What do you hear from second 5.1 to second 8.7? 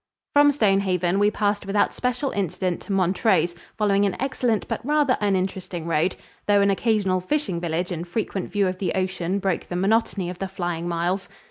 uninteresting road, though an occasional fishing village and frequent view